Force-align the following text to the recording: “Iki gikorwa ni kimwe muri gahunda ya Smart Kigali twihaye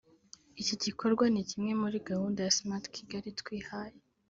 “Iki 0.61 0.75
gikorwa 0.83 1.25
ni 1.33 1.43
kimwe 1.49 1.71
muri 1.81 1.97
gahunda 2.09 2.39
ya 2.45 2.53
Smart 2.57 2.85
Kigali 2.95 3.29
twihaye 3.39 3.97